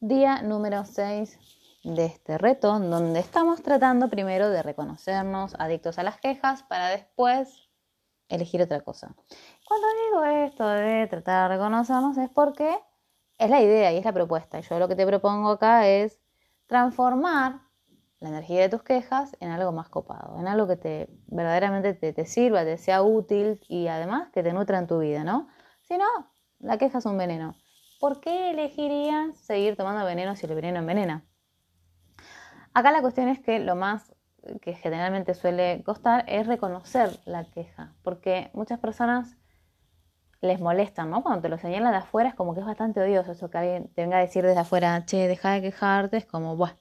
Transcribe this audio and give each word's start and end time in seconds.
Día 0.00 0.42
número 0.42 0.84
6 0.84 1.38
de 1.82 2.04
este 2.04 2.36
reto, 2.36 2.78
donde 2.78 3.18
estamos 3.18 3.62
tratando 3.62 4.10
primero 4.10 4.50
de 4.50 4.62
reconocernos 4.62 5.54
adictos 5.58 5.98
a 5.98 6.02
las 6.02 6.18
quejas 6.20 6.62
para 6.64 6.90
después 6.90 7.70
elegir 8.28 8.60
otra 8.60 8.82
cosa. 8.82 9.14
Cuando 9.66 9.86
digo 10.04 10.24
esto 10.44 10.68
de 10.68 11.06
tratar 11.06 11.48
de 11.48 11.56
reconocernos 11.56 12.18
es 12.18 12.28
porque 12.28 12.78
es 13.38 13.48
la 13.48 13.62
idea 13.62 13.90
y 13.90 13.96
es 13.96 14.04
la 14.04 14.12
propuesta. 14.12 14.60
Yo 14.60 14.78
lo 14.78 14.86
que 14.86 14.96
te 14.96 15.06
propongo 15.06 15.48
acá 15.48 15.88
es 15.88 16.20
transformar 16.66 17.62
la 18.20 18.28
energía 18.28 18.60
de 18.60 18.68
tus 18.68 18.82
quejas 18.82 19.34
en 19.40 19.50
algo 19.50 19.72
más 19.72 19.88
copado, 19.88 20.38
en 20.38 20.46
algo 20.46 20.68
que 20.68 20.76
te 20.76 21.08
verdaderamente 21.28 21.94
te, 21.94 22.26
sirva, 22.26 22.64
te 22.64 22.76
sea 22.76 23.02
útil 23.02 23.62
y 23.66 23.86
además 23.86 24.28
que 24.30 24.42
te 24.42 24.52
nutra 24.52 24.78
en 24.78 24.88
tu 24.88 24.98
vida, 24.98 25.24
¿no? 25.24 25.48
Si 25.80 25.96
no, 25.96 26.04
la 26.58 26.76
queja 26.76 26.98
es 26.98 27.06
un 27.06 27.16
veneno. 27.16 27.56
¿Por 28.00 28.20
qué 28.20 28.50
elegirías 28.50 29.36
seguir 29.38 29.76
tomando 29.76 30.04
veneno 30.04 30.36
si 30.36 30.46
el 30.46 30.54
veneno 30.54 30.78
envenena? 30.78 31.24
Acá 32.74 32.92
la 32.92 33.00
cuestión 33.00 33.28
es 33.28 33.40
que 33.40 33.58
lo 33.58 33.74
más 33.74 34.14
que 34.60 34.74
generalmente 34.74 35.34
suele 35.34 35.82
costar 35.84 36.24
es 36.28 36.46
reconocer 36.46 37.18
la 37.24 37.44
queja, 37.44 37.94
porque 38.02 38.50
muchas 38.52 38.78
personas 38.78 39.36
les 40.40 40.60
molestan, 40.60 41.10
¿no? 41.10 41.22
Cuando 41.22 41.42
te 41.42 41.48
lo 41.48 41.58
señalan 41.58 41.92
de 41.92 41.98
afuera 41.98 42.28
es 42.28 42.34
como 42.34 42.54
que 42.54 42.60
es 42.60 42.66
bastante 42.66 43.00
odioso 43.00 43.32
eso 43.32 43.50
que 43.50 43.58
alguien 43.58 43.88
te 43.88 44.02
venga 44.02 44.18
a 44.18 44.20
decir 44.20 44.44
desde 44.44 44.60
afuera, 44.60 45.04
che, 45.06 45.26
deja 45.28 45.52
de 45.52 45.62
quejarte, 45.62 46.18
es 46.18 46.26
como, 46.26 46.56
bueno, 46.56 46.76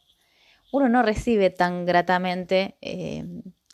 uno 0.72 0.89
no 0.89 1.02
recibe 1.02 1.50
tan 1.50 1.86
gratamente 1.86 2.77
eh, 2.81 3.25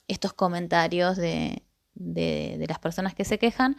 estos 0.07 0.33
comentarios 0.33 1.17
de, 1.17 1.63
de, 1.95 2.65
las 2.67 2.79
personas 2.79 3.15
que 3.15 3.25
se 3.25 3.39
quejan 3.39 3.75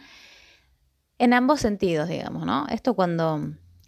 en 1.19 1.33
ambos 1.33 1.61
sentidos, 1.61 2.09
digamos, 2.09 2.45
¿no? 2.45 2.67
Esto 2.69 2.95
cuando, 2.95 3.39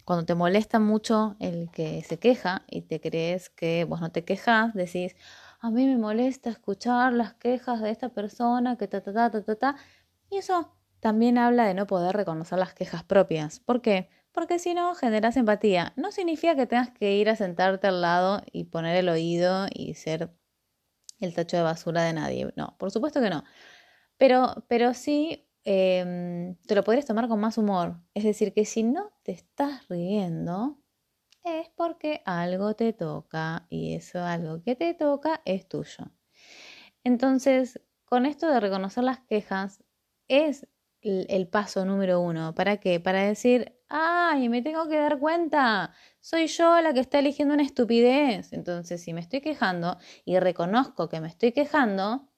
cuando 0.06 0.24
te 0.24 0.36
molesta 0.36 0.78
mucho 0.78 1.34
el 1.40 1.68
que 1.72 2.02
se 2.04 2.18
queja 2.20 2.62
y 2.70 2.82
te 2.82 3.00
crees 3.00 3.50
que 3.50 3.84
vos 3.84 4.00
no 4.00 4.12
te 4.12 4.24
quejas, 4.24 4.72
decís, 4.72 5.16
a 5.60 5.68
mí 5.68 5.84
me 5.84 5.98
molesta 5.98 6.48
escuchar 6.48 7.12
las 7.12 7.34
quejas 7.34 7.82
de 7.82 7.90
esta 7.90 8.10
persona 8.10 8.76
que 8.76 8.86
ta, 8.86 9.02
ta, 9.02 9.12
ta, 9.12 9.30
ta, 9.32 9.42
ta, 9.42 9.56
ta. 9.56 9.76
Y 10.30 10.36
eso 10.38 10.72
también 11.00 11.38
habla 11.38 11.66
de 11.66 11.74
no 11.74 11.88
poder 11.88 12.16
reconocer 12.16 12.56
las 12.56 12.72
quejas 12.72 13.02
propias. 13.02 13.58
¿Por 13.58 13.82
qué? 13.82 14.08
Porque 14.30 14.60
si 14.60 14.74
no, 14.74 14.94
generas 14.94 15.36
empatía. 15.36 15.92
No 15.96 16.12
significa 16.12 16.54
que 16.54 16.66
tengas 16.66 16.90
que 16.90 17.16
ir 17.16 17.28
a 17.28 17.34
sentarte 17.34 17.88
al 17.88 18.00
lado 18.00 18.42
y 18.52 18.64
poner 18.64 18.96
el 18.96 19.08
oído 19.08 19.66
y 19.74 19.94
ser 19.94 20.30
el 21.18 21.34
tacho 21.34 21.56
de 21.56 21.64
basura 21.64 22.04
de 22.04 22.12
nadie. 22.12 22.52
No, 22.54 22.76
por 22.78 22.92
supuesto 22.92 23.20
que 23.20 23.30
no. 23.30 23.42
Pero, 24.18 24.64
pero 24.68 24.94
sí 24.94 25.48
em, 25.64 26.54
te 26.66 26.76
lo 26.76 26.84
podrías 26.84 27.06
tomar 27.06 27.26
con 27.26 27.40
más 27.40 27.58
humor. 27.58 28.00
Es 28.14 28.22
decir, 28.22 28.54
que 28.54 28.64
si 28.64 28.84
no 28.84 29.15
te 29.26 29.32
estás 29.32 29.88
riendo, 29.88 30.78
es 31.42 31.68
porque 31.70 32.22
algo 32.26 32.76
te 32.76 32.92
toca 32.92 33.66
y 33.70 33.94
eso 33.94 34.20
algo 34.22 34.62
que 34.62 34.76
te 34.76 34.94
toca 34.94 35.42
es 35.44 35.68
tuyo. 35.68 36.12
Entonces, 37.02 37.80
con 38.04 38.24
esto 38.24 38.48
de 38.48 38.60
reconocer 38.60 39.02
las 39.02 39.18
quejas, 39.20 39.82
es 40.28 40.68
el 41.00 41.48
paso 41.48 41.84
número 41.84 42.20
uno. 42.20 42.54
¿Para 42.54 42.76
qué? 42.76 43.00
Para 43.00 43.22
decir, 43.22 43.76
ay, 43.88 44.48
me 44.48 44.62
tengo 44.62 44.88
que 44.88 44.96
dar 44.96 45.18
cuenta, 45.18 45.92
soy 46.20 46.46
yo 46.46 46.80
la 46.80 46.94
que 46.94 47.00
está 47.00 47.18
eligiendo 47.18 47.54
una 47.54 47.64
estupidez. 47.64 48.52
Entonces, 48.52 49.02
si 49.02 49.12
me 49.12 49.20
estoy 49.20 49.40
quejando 49.40 49.98
y 50.24 50.38
reconozco 50.38 51.08
que 51.08 51.20
me 51.20 51.26
estoy 51.26 51.50
quejando, 51.50 52.28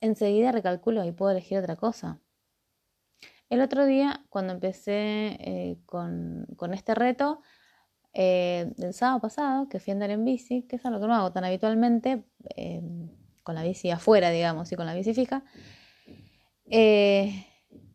enseguida 0.00 0.52
recalculo 0.52 1.04
y 1.04 1.10
puedo 1.10 1.32
elegir 1.32 1.58
otra 1.58 1.74
cosa. 1.74 2.20
El 3.50 3.62
otro 3.62 3.86
día, 3.86 4.24
cuando 4.28 4.52
empecé 4.52 5.36
eh, 5.40 5.78
con, 5.86 6.46
este 6.72 6.94
reto, 6.94 7.40
eh, 8.12 8.72
el 8.78 8.92
sábado 8.92 9.20
pasado, 9.20 9.68
que 9.68 9.80
fui 9.80 9.92
a 9.92 9.94
andar 9.94 10.10
en 10.10 10.24
bici, 10.24 10.62
que 10.62 10.76
es 10.76 10.84
algo 10.84 11.00
que 11.00 11.06
no 11.06 11.14
hago 11.14 11.32
tan 11.32 11.44
habitualmente, 11.44 12.24
eh, 12.56 12.82
con 13.42 13.54
la 13.54 13.62
bici 13.62 13.90
afuera, 13.90 14.30
digamos, 14.30 14.70
y 14.70 14.76
con 14.76 14.84
la 14.84 14.94
bici 14.94 15.14
fija, 15.14 15.44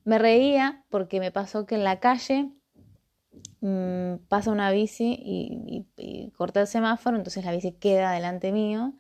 me 0.06 0.18
reía 0.18 0.84
porque 0.90 1.19
me 1.19 1.31
pasó 1.31 1.66
que 1.68 1.75
en 1.75 1.84
la 1.84 2.00
calle 2.00 2.52
mm, 3.62 4.16
pasa 4.28 4.52
una 4.52 4.72
bici 4.72 5.13
y, 5.24 5.86
y, 5.96 6.31
corta 6.31 6.62
el 6.62 6.68
semáforo, 6.68 7.16
entonces 7.16 7.46
la 7.46 7.52
bici 7.52 7.74
queda 7.74 8.12
delante 8.12 8.52
mío 8.52 8.94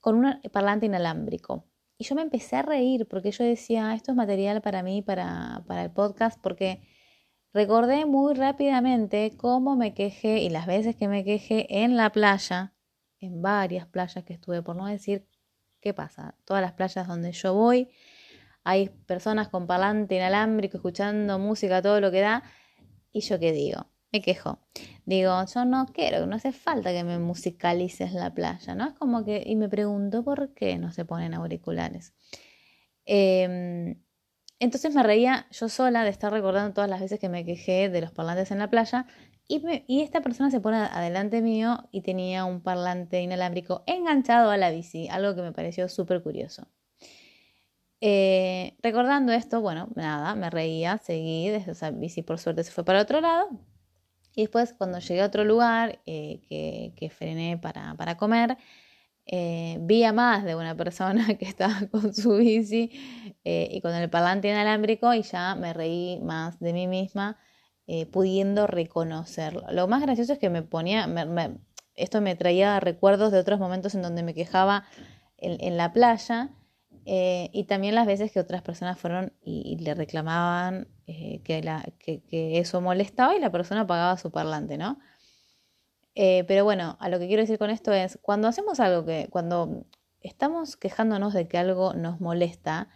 con 0.00 0.24
un 0.24 0.40
parlante 0.52 0.86
inalámbrico. 0.86 1.64
Y 1.98 2.04
yo 2.04 2.14
me 2.14 2.22
empecé 2.22 2.56
a 2.56 2.62
reír 2.62 3.08
porque 3.08 3.32
yo 3.32 3.44
decía, 3.44 3.92
esto 3.94 4.12
es 4.12 4.16
material 4.16 4.62
para 4.62 4.84
mí, 4.84 5.02
para, 5.02 5.64
para 5.66 5.82
el 5.82 5.90
podcast, 5.90 6.40
porque 6.40 6.80
recordé 7.52 8.06
muy 8.06 8.34
rápidamente 8.34 9.32
cómo 9.36 9.76
me 9.76 9.94
quejé 9.94 10.38
y 10.38 10.48
las 10.48 10.66
veces 10.66 10.94
que 10.94 11.08
me 11.08 11.24
quejé 11.24 11.66
en 11.82 11.96
la 11.96 12.10
playa, 12.10 12.72
en 13.18 13.42
varias 13.42 13.88
playas 13.88 14.24
que 14.24 14.34
estuve, 14.34 14.62
por 14.62 14.76
no 14.76 14.86
decir 14.86 15.26
qué 15.80 15.92
pasa, 15.92 16.36
todas 16.44 16.62
las 16.62 16.72
playas 16.72 17.08
donde 17.08 17.32
yo 17.32 17.52
voy, 17.54 17.88
hay 18.62 18.90
personas 19.06 19.48
con 19.48 19.66
parlante 19.66 20.14
inalámbrico 20.16 20.76
escuchando 20.76 21.38
música, 21.40 21.82
todo 21.82 22.00
lo 22.00 22.12
que 22.12 22.20
da, 22.20 22.44
y 23.10 23.22
yo 23.22 23.40
qué 23.40 23.50
digo, 23.50 23.86
me 24.12 24.22
quejo. 24.22 24.58
Digo, 25.04 25.44
yo 25.52 25.64
no 25.64 25.86
quiero, 25.86 26.26
no 26.26 26.36
hace 26.36 26.52
falta 26.52 26.92
que 26.92 27.04
me 27.04 27.18
musicalices 27.18 28.12
la 28.12 28.32
playa, 28.34 28.74
¿no? 28.74 28.88
Es 28.88 28.94
como 28.94 29.24
que, 29.24 29.42
y 29.44 29.56
me 29.56 29.68
pregunto 29.68 30.24
por 30.24 30.54
qué 30.54 30.78
no 30.78 30.92
se 30.92 31.04
ponen 31.04 31.34
auriculares. 31.34 32.14
Em, 33.04 34.02
entonces 34.60 34.94
me 34.94 35.02
reía 35.02 35.46
yo 35.50 35.68
sola 35.68 36.04
de 36.04 36.10
estar 36.10 36.32
recordando 36.32 36.74
todas 36.74 36.90
las 36.90 37.00
veces 37.00 37.20
que 37.20 37.28
me 37.28 37.44
quejé 37.44 37.88
de 37.88 38.00
los 38.00 38.12
parlantes 38.12 38.50
en 38.50 38.58
la 38.58 38.68
playa 38.70 39.06
y, 39.48 40.02
esta 40.02 40.20
persona 40.20 40.50
se 40.50 40.60
pone 40.60 40.76
adelante 40.76 41.40
mío 41.40 41.88
y 41.90 42.02
tenía 42.02 42.44
un 42.44 42.60
parlante 42.62 43.22
inalámbrico 43.22 43.82
enganchado 43.86 44.50
a 44.50 44.58
la 44.58 44.70
bici, 44.70 45.08
algo 45.08 45.34
que 45.34 45.42
me 45.42 45.52
pareció 45.52 45.88
súper 45.88 46.22
curioso. 46.22 46.68
Eh, 48.00 48.76
recordando 48.82 49.32
esto, 49.32 49.60
bueno, 49.60 49.88
nada, 49.96 50.34
me 50.34 50.50
reía, 50.50 50.98
seguí, 50.98 51.48
desde 51.48 51.72
esa 51.72 51.90
bici 51.90 52.22
por 52.22 52.38
suerte 52.38 52.62
se 52.62 52.72
fue 52.72 52.84
para 52.84 53.00
otro 53.02 53.20
lado. 53.20 53.48
Y 54.38 54.42
después 54.42 54.72
cuando 54.72 55.00
llegué 55.00 55.20
a 55.22 55.26
otro 55.26 55.42
lugar 55.42 56.00
eh, 56.06 56.92
que, 56.94 57.10
frené 57.10 57.58
para, 57.58 57.96
para 57.96 58.16
comer, 58.16 58.56
eh, 59.26 59.78
vi 59.80 60.04
a 60.04 60.12
más 60.12 60.44
de 60.44 60.54
una 60.54 60.76
persona 60.76 61.26
que 61.38 61.44
estaba 61.44 61.88
con 61.90 62.14
su 62.14 62.36
bici 62.36 62.92
y 63.42 63.80
con 63.80 63.92
el 63.94 64.08
parlante 64.08 64.48
inalámbrico 64.48 65.12
y 65.12 65.22
ya 65.22 65.56
me 65.56 65.72
reí 65.72 66.20
más 66.22 66.60
de 66.60 66.72
mí 66.72 66.86
misma, 66.86 67.36
pudiendo 68.12 68.68
reconocerlo. 68.68 69.64
Lo 69.72 69.88
más 69.88 70.02
gracioso 70.02 70.34
es 70.34 70.38
que 70.38 70.50
me 70.50 70.62
ponía, 70.62 71.08
esto 71.96 72.20
me 72.20 72.36
traía 72.36 72.78
recuerdos 72.78 73.32
de 73.32 73.40
otros 73.40 73.58
momentos 73.58 73.96
en 73.96 74.02
donde 74.02 74.22
me 74.22 74.34
quejaba 74.34 74.84
en 75.38 75.76
la 75.76 75.92
playa 75.92 76.50
eh, 77.10 77.48
y 77.54 77.64
también 77.64 77.94
las 77.94 78.06
veces 78.06 78.30
que 78.30 78.38
otras 78.38 78.60
personas 78.60 78.98
fueron 78.98 79.32
y, 79.40 79.78
le 79.78 79.94
reclamaban 79.94 80.88
eh, 81.06 81.40
que, 81.42 82.58
eso 82.58 82.82
molestaba 82.82 83.34
y 83.34 83.40
la 83.40 83.50
persona 83.50 83.86
pagaba 83.86 84.18
su 84.18 84.30
parlante, 84.30 84.76
¿no? 84.76 84.98
Eh, 86.14 86.44
pero 86.46 86.64
bueno, 86.64 86.98
a 87.00 87.08
lo 87.08 87.18
que 87.18 87.26
quiero 87.26 87.40
decir 87.40 87.58
con 87.58 87.70
esto 87.70 87.94
es, 87.94 88.18
cuando 88.20 88.46
hacemos 88.46 88.78
algo 88.78 89.06
que, 89.06 89.28
cuando 89.30 89.86
estamos 90.20 90.76
quejándonos 90.76 91.32
de 91.32 91.48
que 91.48 91.56
algo 91.56 91.94
nos 91.94 92.20
molesta, 92.20 92.88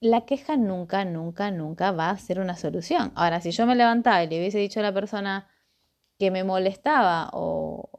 la 0.00 0.22
queja 0.26 0.56
nunca, 0.56 1.04
nunca, 1.04 1.52
nunca 1.52 1.92
va 1.92 2.10
a 2.10 2.18
ser 2.18 2.40
una 2.40 2.56
solución. 2.56 3.12
Ahora, 3.14 3.40
si 3.40 3.52
yo 3.52 3.64
me 3.66 3.76
levantaba 3.76 4.24
y 4.24 4.28
le 4.28 4.40
hubiese 4.40 4.58
dicho 4.58 4.80
a 4.80 4.82
la 4.82 4.92
persona 4.92 5.48
que 6.18 6.32
me 6.32 6.42
molestaba 6.42 7.30
o, 7.32 7.90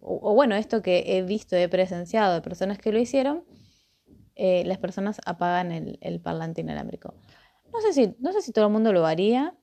o 0.00 0.34
bueno, 0.34 0.54
esto 0.54 0.80
que 0.80 1.18
he 1.18 1.22
visto, 1.22 1.56
he 1.56 1.68
presenciado 1.68 2.34
de 2.34 2.40
personas 2.40 2.78
que 2.78 2.92
lo 2.92 3.00
hicieron, 3.00 3.42
eh, 4.34 4.64
las 4.64 4.78
personas 4.78 5.20
apagan 5.26 5.72
el, 5.72 6.20
parlante 6.20 6.60
inalámbrico. 6.60 7.14
No 7.72 7.80
sé, 7.80 7.92
si, 7.92 8.16
no 8.18 8.32
sé 8.32 8.42
si 8.42 8.52
todo 8.52 8.66
el 8.66 8.72
mundo 8.72 8.92
lo 8.92 9.06
haría, 9.06 9.54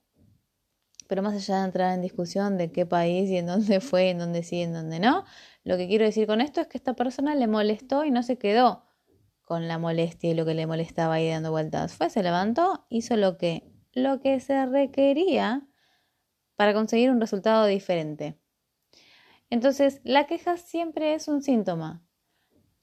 pero 1.08 1.22
más 1.24 1.34
allá 1.34 1.60
de 1.60 1.66
entrar 1.66 1.94
en 1.94 2.02
discusión 2.02 2.58
de 2.58 2.72
qué 2.72 2.86
país 2.86 3.30
y 3.30 3.38
en 3.38 3.48
dónde 3.48 3.80
fue, 3.82 4.10
en 4.10 4.20
dónde 4.20 4.44
sí 4.44 4.62
en 4.62 4.74
dónde 4.74 5.00
no, 5.00 5.26
lo 5.64 5.78
que 5.78 5.88
quiero 5.88 6.06
decir 6.06 6.28
con 6.28 6.42
esto 6.42 6.62
es 6.62 6.68
que 6.68 6.78
esta 6.78 6.94
persona 6.96 7.36
le 7.36 7.48
molestó 7.48 8.06
y 8.06 8.12
no 8.12 8.24
se 8.24 8.38
quedó 8.38 8.86
con 9.44 9.68
la 9.68 9.80
molestia 9.80 10.30
y 10.30 10.34
lo 10.36 10.46
que 10.46 10.54
le 10.54 10.68
molestaba 10.68 11.16
ahí 11.16 11.30
dando 11.30 11.50
vueltas. 11.50 11.94
Fue, 11.94 12.12
se 12.12 12.22
levantó, 12.22 12.86
hizo 12.90 13.18
lo 13.18 13.38
que, 13.38 13.72
lo 13.94 14.20
que 14.20 14.40
se 14.40 14.66
requería 14.68 15.68
para 16.56 16.74
conseguir 16.74 17.10
un 17.10 17.20
resultado 17.20 17.66
diferente. 17.66 18.40
Entonces, 19.50 20.02
la 20.04 20.28
queja 20.28 20.58
siempre 20.58 21.16
es 21.16 21.28
un 21.28 21.42
síntoma 21.42 22.04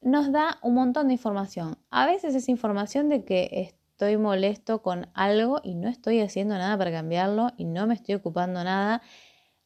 nos 0.06 0.30
da 0.30 0.58
un 0.62 0.74
montón 0.74 1.08
de 1.08 1.14
información. 1.14 1.78
A 1.90 2.06
veces 2.06 2.34
es 2.36 2.48
información 2.48 3.08
de 3.08 3.24
que 3.24 3.48
estoy 3.52 4.16
molesto 4.16 4.80
con 4.80 5.08
algo 5.14 5.60
y 5.64 5.74
no 5.74 5.88
estoy 5.88 6.20
haciendo 6.20 6.56
nada 6.56 6.78
para 6.78 6.92
cambiarlo 6.92 7.50
y 7.56 7.64
no 7.64 7.88
me 7.88 7.94
estoy 7.94 8.14
ocupando 8.14 8.62
nada 8.62 9.02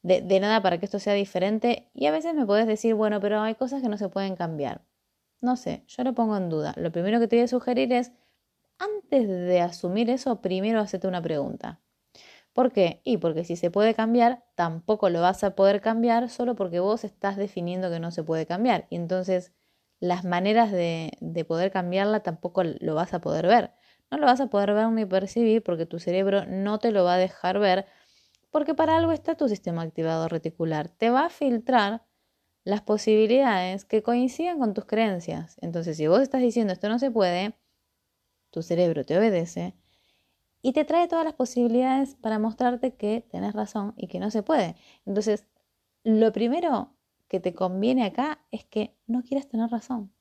de, 0.03 0.41
nada 0.41 0.63
para 0.63 0.79
que 0.79 0.87
esto 0.87 0.99
sea 0.99 1.13
diferente. 1.13 1.91
Y 1.93 2.07
a 2.07 2.11
veces 2.11 2.35
me 2.35 2.47
puedes 2.47 2.67
decir, 2.67 2.95
bueno, 2.95 3.21
pero 3.21 3.43
hay 3.43 3.55
cosas 3.55 3.83
que 3.83 3.91
no 3.91 3.99
se 3.99 4.09
pueden 4.09 4.35
cambiar. 4.35 4.81
No 5.43 5.57
sé, 5.57 5.85
yo 5.87 6.05
lo 6.05 6.15
pongo 6.15 6.39
en 6.39 6.49
duda. 6.49 6.73
Lo 6.79 6.91
primero 6.91 7.21
que 7.21 7.29
te 7.29 7.37
voy 7.37 7.45
a 7.45 7.49
sugerir 7.49 7.93
es, 7.93 8.13
antes 8.79 9.29
de 9.29 9.61
asumir 9.61 10.09
eso, 10.09 10.41
primero 10.41 10.81
hacerte 10.81 11.07
una 11.07 11.21
pregunta. 11.21 11.81
¿Por 12.55 12.73
qué? 12.73 13.03
Y 13.05 13.19
porque 13.19 13.45
si 13.45 13.57
se 13.57 13.71
puede 13.71 13.93
cambiar, 13.93 14.43
tampoco 14.55 15.11
lo 15.11 15.21
vas 15.21 15.45
a 15.45 15.55
poder 15.55 15.83
cambiar 15.83 16.31
solo 16.31 16.57
porque 16.57 16.81
vos 16.81 17.05
estás 17.05 17.37
definiendo 17.37 17.91
que 17.91 18.01
no 18.01 18.11
se 18.11 18.23
puede 18.25 18.47
cambiar. 18.47 18.87
Y 18.89 18.97
entonces 18.97 19.53
las 20.01 20.25
maneras 20.25 20.73
de, 20.73 21.13
de 21.21 21.45
poder 21.45 21.71
cambiarla 21.71 22.21
tampoco 22.21 22.63
lo 22.65 22.95
vas 22.95 23.15
a 23.15 23.21
poder 23.21 23.47
ver. 23.47 23.73
No 24.11 24.19
lo 24.19 24.27
vas 24.27 24.41
a 24.41 24.49
poder 24.49 24.75
ver 24.75 24.89
ni 24.89 25.07
percibir 25.07 25.63
porque 25.63 25.87
tu 25.87 25.99
cerebro 26.01 26.45
no 26.47 26.79
te 26.79 26.91
lo 26.91 27.05
va 27.05 27.15
a 27.15 27.19
dejar 27.19 27.59
ver 27.61 27.87
porque 28.51 28.75
para 28.75 28.97
algo 28.97 29.13
está 29.13 29.37
tu 29.37 29.49
sistema 29.49 29.83
activado 29.83 30.29
reticular. 30.29 30.89
Te 30.89 31.11
va 31.11 31.27
a 31.27 31.31
filtrar 31.31 32.03
las 32.65 32.83
posibilidades 32.83 33.85
que 33.85 34.03
coinciden 34.03 34.59
con 34.59 34.75
tus 34.75 34.85
creencias. 34.85 35.57
Entonces, 35.61 35.97
si 35.97 36.07
vos 36.07 36.21
estás 36.21 36.43
diciendo 36.43 36.73
esto 36.73 36.89
no 36.89 36.99
se 36.99 37.11
puede, 37.11 37.55
tu 38.51 38.63
cerebro 38.63 39.05
te 39.05 39.17
obedece 39.17 39.75
y 40.63 40.73
te 40.73 40.85
trae 40.85 41.09
todas 41.09 41.25
las 41.25 41.35
posibilidades 41.35 42.17
para 42.17 42.39
mostrarte 42.39 42.95
que 42.95 43.27
tenés 43.31 43.55
razón 43.55 43.95
y 43.97 44.09
que 44.09 44.19
no 44.19 44.31
se 44.31 44.43
puede. 44.43 44.77
Entonces, 45.07 45.47
lo 46.05 46.33
primero 46.33 46.97
que 47.31 47.41
te 47.41 47.55
conviene 47.55 48.05
acá 48.05 48.45
es 48.51 48.65
que 48.65 48.99
no 49.07 49.23
quieras 49.23 49.49
tener 49.49 49.71
razón. 49.71 50.13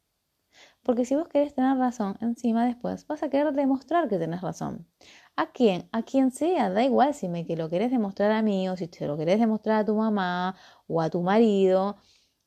Porque 0.83 1.05
si 1.05 1.15
vos 1.15 1.27
querés 1.27 1.55
tener 1.55 1.75
razón, 1.77 2.17
encima 2.21 2.65
después 2.65 3.07
vas 3.07 3.23
a 3.23 3.29
querer 3.29 3.51
demostrar 3.53 4.07
que 4.07 4.19
tenés 4.19 4.41
razón. 4.41 4.87
¿A 5.35 5.51
quién? 5.51 5.89
A 5.91 6.03
quien 6.03 6.31
sea, 6.31 6.69
da 6.69 6.83
igual 6.83 7.13
si 7.15 7.27
me 7.27 7.45
que 7.47 7.55
lo 7.57 7.67
querés 7.69 7.89
demostrar 7.91 8.31
a 8.31 8.43
mí 8.43 8.69
o 8.69 8.77
si 8.77 8.87
te 8.87 9.07
lo 9.07 9.17
querés 9.17 9.39
demostrar 9.39 9.79
a 9.79 9.85
tu 9.85 9.95
mamá 9.95 10.55
o 10.87 11.01
a 11.01 11.09
tu 11.09 11.21
marido 11.21 11.97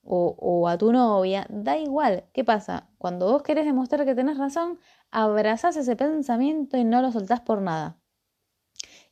o, 0.04 0.36
o 0.38 0.68
a 0.68 0.78
tu 0.78 0.92
novia, 0.92 1.46
da 1.50 1.76
igual. 1.76 2.24
¿Qué 2.32 2.44
pasa? 2.44 2.88
Cuando 2.98 3.32
vos 3.32 3.42
querés 3.42 3.64
demostrar 3.66 4.04
que 4.04 4.14
tenés 4.14 4.38
razón, 4.38 4.78
abrazás 5.10 5.76
ese 5.76 5.96
pensamiento 5.96 6.76
y 6.76 6.84
no 6.84 7.02
lo 7.02 7.10
soltás 7.10 7.40
por 7.40 7.60
nada. 7.62 7.98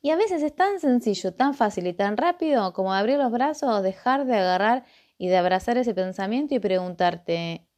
Y 0.03 0.11
a 0.11 0.17
veces 0.17 0.43
es 0.43 0.55
tan 0.55 0.81
sencillo, 0.81 1.35
tan 1.35 1.55
fácil 1.55 1.87
y 1.87 1.93
tan 1.93 2.17
rápido 2.17 2.73
como 2.73 2.95
abrir 2.95 3.19
los 3.19 3.31
brazos, 3.31 3.83
dejar 3.83 4.25
de 4.27 4.37
agarrar 4.37 4.85
y 5.21 5.29
de 5.29 5.37
abrazar 5.37 5.77
ese 5.77 5.93
pensamiento 5.93 6.55
y 6.55 6.61
preguntarte, 6.61 7.69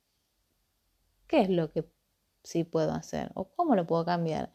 ¿qué 1.26 1.40
es 1.40 1.50
lo 1.50 1.72
que 1.72 1.84
sí 2.44 2.62
puedo 2.62 2.92
hacer? 2.92 3.32
¿O 3.34 3.50
cómo 3.50 3.74
lo 3.74 3.84
puedo 3.84 4.04
cambiar? 4.04 4.54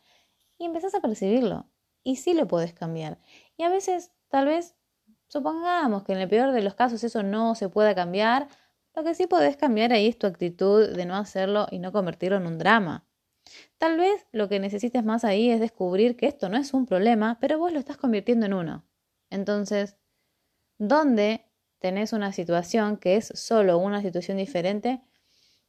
Y 0.57 0.63
empezás 0.63 0.95
a 0.95 1.01
percibirlo. 1.01 1.69
Y 2.01 2.15
sí 2.15 2.33
lo 2.33 2.47
puedes 2.47 2.73
cambiar. 2.73 3.19
Y 3.57 3.63
a 3.63 3.69
veces, 3.69 4.13
tal 4.29 4.45
vez, 4.45 4.77
supongamos 5.27 6.03
que 6.03 6.13
en 6.13 6.19
el 6.19 6.29
peor 6.29 6.53
de 6.53 6.61
los 6.61 6.75
casos 6.75 7.03
eso 7.03 7.23
no 7.23 7.55
se 7.55 7.67
pueda 7.67 7.93
cambiar, 7.93 8.47
lo 8.95 9.03
que 9.03 9.15
sí 9.15 9.27
podés 9.27 9.57
cambiar 9.57 9.91
ahí 9.91 10.07
es 10.07 10.17
tu 10.17 10.25
actitud 10.25 10.87
de 10.87 11.05
no 11.05 11.17
hacerlo 11.17 11.67
y 11.69 11.79
no 11.79 11.91
convertirlo 11.91 12.37
en 12.37 12.47
un 12.47 12.57
drama. 12.57 13.05
Tal 13.77 13.97
vez 13.97 14.25
lo 14.31 14.47
que 14.47 14.61
necesites 14.61 15.03
más 15.03 15.25
ahí 15.25 15.49
es 15.49 15.59
descubrir 15.59 16.15
que 16.15 16.27
esto 16.27 16.47
no 16.47 16.55
es 16.55 16.73
un 16.73 16.85
problema, 16.85 17.37
pero 17.41 17.59
vos 17.59 17.73
lo 17.73 17.79
estás 17.79 17.97
convirtiendo 17.97 18.45
en 18.45 18.53
uno. 18.53 18.87
Entonces, 19.29 19.97
¿dónde 20.77 21.46
tenés 21.79 22.13
una 22.13 22.31
situación 22.31 22.97
que 22.97 23.15
es 23.15 23.31
solo 23.35 23.77
una 23.77 24.01
situación 24.01 24.37
diferente, 24.37 25.01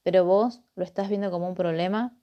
pero 0.03 0.25
vos 0.25 0.63
lo 0.75 0.85
estás 0.85 1.09
viendo 1.09 1.31
como 1.31 1.49
un 1.49 1.55
problema, 1.55 2.17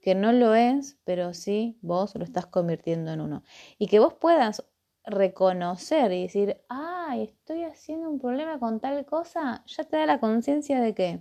que 0.00 0.14
no 0.14 0.32
lo 0.32 0.54
es, 0.54 0.98
pero 1.04 1.32
sí 1.32 1.78
vos 1.80 2.14
lo 2.14 2.24
estás 2.24 2.46
convirtiendo 2.46 3.12
en 3.12 3.20
uno. 3.20 3.44
Y 3.78 3.86
que 3.86 4.00
vos 4.00 4.14
puedas 4.14 4.64
reconocer 5.04 6.12
y 6.12 6.22
decir, 6.22 6.60
ay, 6.68 7.24
estoy 7.24 7.64
haciendo 7.64 8.08
un 8.08 8.18
problema 8.18 8.58
con 8.58 8.80
tal 8.80 9.04
cosa, 9.06 9.64
ya 9.66 9.84
te 9.84 9.96
da 9.96 10.06
la 10.06 10.20
conciencia 10.20 10.80
de 10.80 10.94
que, 10.94 11.20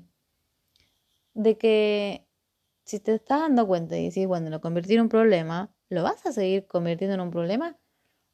de 1.34 1.58
que 1.58 2.28
si 2.86 3.00
te 3.00 3.16
estás 3.16 3.42
dando 3.42 3.68
cuenta 3.68 3.98
y 3.98 4.10
decís, 4.10 4.28
bueno, 4.28 4.50
lo 4.50 4.62
convertí 4.62 4.96
en 4.96 5.02
un 5.02 5.10
problema, 5.10 5.74
¿lo 5.90 6.04
vas 6.04 6.26
a 6.26 6.32
seguir 6.32 6.68
convirtiendo 6.68 7.16
en 7.16 7.22
un 7.22 7.32
problema? 7.32 7.80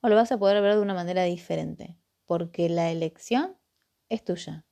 ¿O 0.02 0.10
lo 0.10 0.16
vas 0.16 0.32
a 0.32 0.38
poder 0.38 0.62
ver 0.62 0.76
de 0.76 0.82
una 0.82 0.94
manera 0.94 1.24
diferente? 1.24 1.98
Porque 2.26 2.70
la 2.70 2.92
elección 2.92 3.58
es 4.10 4.24
tuya. 4.24 4.64